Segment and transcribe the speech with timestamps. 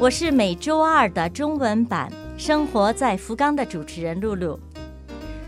[0.00, 2.10] 我是每周二的中文版
[2.42, 4.58] 《生活在福冈》的主持人露露。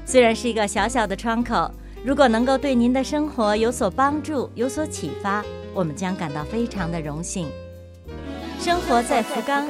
[0.04, 1.68] 虽然是一个小小的窗口，
[2.04, 7.48] 如果能够对您的生活有所帮助、有所启发，我们将感到非常的荣幸。
[8.60, 9.68] 生活在福冈。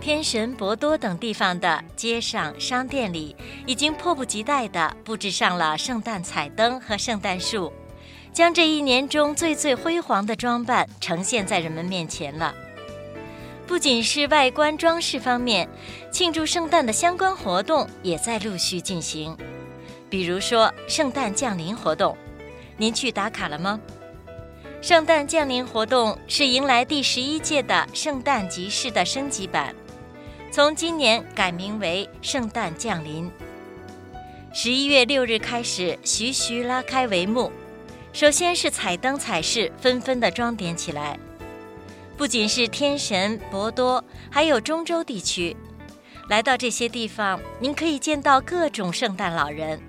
[0.00, 3.36] 天神、博多等地方的街上、商店里，
[3.66, 7.72] 已经迫不及待地布置上了圣诞彩灯和圣诞树，
[8.34, 12.52] 将这一年中最最辉煌的装扮呈现在人们面前了。
[13.64, 15.68] 不仅是外观装饰方面，
[16.10, 19.36] 庆祝圣诞的相关活动也在陆续进行，
[20.10, 22.16] 比如说圣诞降临活动，
[22.76, 23.80] 您去打卡了吗？
[24.82, 29.72] 圣诞降临活动是迎来第十一届的圣诞集市的升级版。
[30.50, 33.30] 从今年改名为圣诞降临。
[34.52, 37.50] 十一月六日开始，徐徐拉开帷幕。
[38.14, 41.18] 首先是彩灯彩饰纷纷的装点起来，
[42.16, 45.56] 不仅是天神、博多，还有中州地区。
[46.28, 49.80] 来到这些地方，您可以见到各种圣诞老人，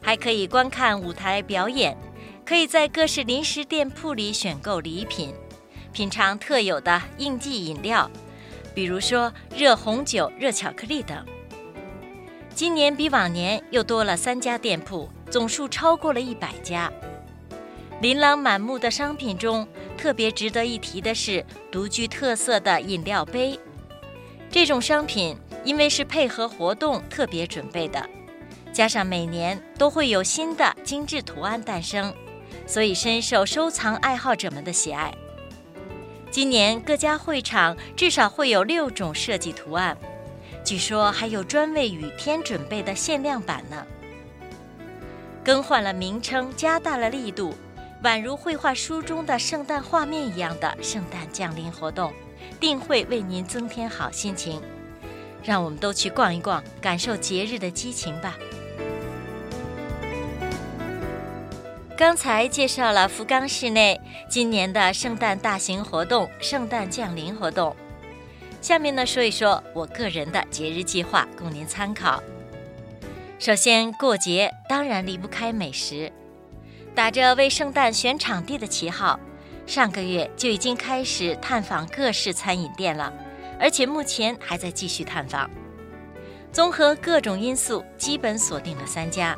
[0.00, 1.94] 还可以观看舞台表演，
[2.46, 5.34] 可以在各式临时店铺里选购礼品，
[5.92, 8.10] 品尝特有的应季饮料。
[8.74, 11.22] 比如说热红酒、热巧克力等。
[12.54, 16.90] 今年比往年又多了三家店铺，总数超过了一百家。
[18.00, 19.66] 琳琅满目的商品中，
[19.96, 23.58] 特别值得一提的是独具特色的饮料杯。
[24.50, 28.06] 这种商品因为是配合活动特别准备的，
[28.70, 32.14] 加上每年都会有新的精致图案诞生，
[32.66, 35.14] 所以深受收藏爱好者们的喜爱。
[36.30, 39.96] 今年各家会场至少会有六种设计图案，
[40.62, 43.86] 据说还有专为雨天准备的限量版呢。
[45.42, 47.54] 更换了名称，加大了力度，
[48.06, 52.12] 宛如绘画书中的圣诞画面一样的圣诞降临活动，
[52.60, 54.62] 定会为您增添好心情。
[55.42, 58.36] 让我们都去逛一逛，感受节日的激情吧。
[61.96, 67.74] 刚才介绍了福冈市内今年的圣诞大型活动——圣诞降临活动。
[68.62, 72.22] 下面呢，说一说我个人的节日计划，供您参考。
[73.40, 76.12] 首先，过节当然离不开美食。
[76.96, 79.20] 打着为圣诞选场地的旗号，
[79.66, 83.12] 上个月就已经开始探访各式餐饮店了，
[83.60, 85.48] 而且目前还在继续探访。
[86.50, 89.36] 综合各种因素，基本锁定了三家。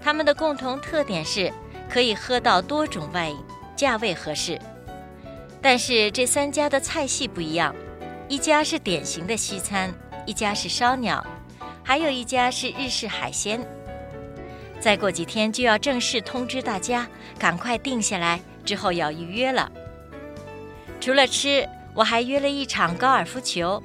[0.00, 1.52] 他们的共同特点是。
[1.90, 3.36] 可以喝到多种外饮
[3.74, 4.56] 价位合适。
[5.60, 7.74] 但是这三家的菜系不一样，
[8.28, 9.92] 一家是典型的西餐，
[10.24, 11.26] 一家是烧鸟，
[11.82, 13.60] 还有一家是日式海鲜。
[14.80, 17.06] 再过几天就要正式通知大家，
[17.38, 19.70] 赶快定下来，之后要预约了。
[21.00, 23.82] 除了吃，我还约了一场高尔夫球，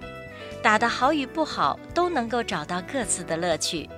[0.64, 3.90] 打得好与不好都能够找到各自的乐趣，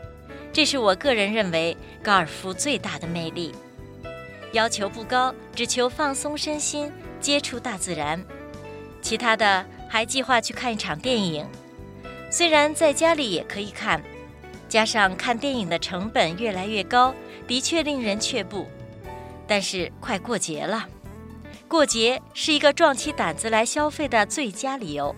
[0.51, 3.53] 这是我个人认为高尔夫最大的魅力。
[4.53, 8.23] 要求不高，只求放松身心，接触大自然。
[9.01, 11.45] 其他的还计划去看一场电影，
[12.31, 14.01] 虽然在家里也可以看，
[14.67, 17.13] 加上看电影的成本越来越高，
[17.47, 18.67] 的确令人却步。
[19.47, 20.87] 但是快过节了，
[21.67, 25.15] 过节是一个壮起胆子来消费的最佳理由。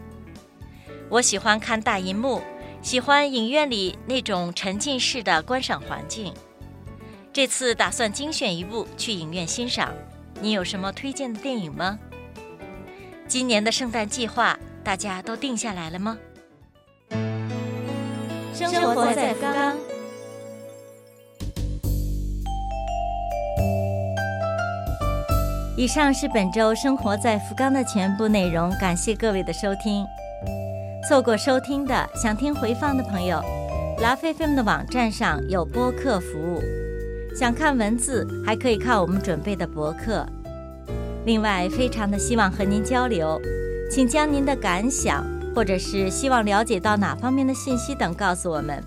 [1.10, 2.42] 我喜欢看大银幕，
[2.82, 6.31] 喜欢影院里那种沉浸式的观赏环境。
[7.34, 9.92] 这次打算精选一部去影院欣赏，
[10.40, 11.98] 你有什么推荐的电影吗？
[13.28, 16.18] 今年的圣诞计划大家都定下来了吗？
[18.67, 19.77] 生活在福冈。
[25.77, 30.06] 以上是本周生活在福冈的全部内容，感谢各位的收听。
[31.07, 33.41] 错过收听的，想听回放的朋友，
[34.01, 36.61] 拉菲菲们的网站上有播客服务。
[37.33, 40.25] 想看文字，还可以看我们准备的博客。
[41.25, 43.39] 另外，非常的希望和您交流，
[43.89, 45.25] 请将您的感想，
[45.59, 48.81] 或者是希望了解到哪方面的信息等告诉我们。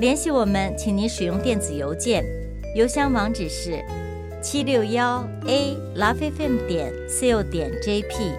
[0.00, 2.24] 联系我们，请您使用电子邮件，
[2.74, 3.84] 邮箱网址是
[4.40, 8.32] 七六幺 a lovefm 点 co 点 jp，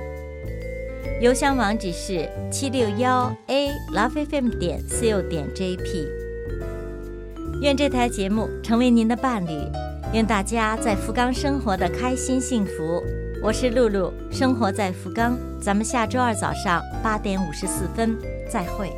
[1.22, 6.08] 邮箱网址是七六幺 a lovefm 点 co 点 jp。
[7.62, 9.52] 愿这台节目成为您的伴侣，
[10.12, 13.04] 愿大家在福冈生活的开心幸福。
[13.48, 18.14] 我是露露，生活在福冈，咱们下周二早上八点五十四分
[18.52, 18.92] 再会。